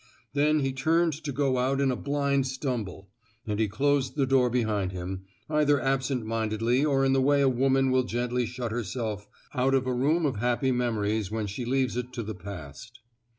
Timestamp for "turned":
0.73-1.13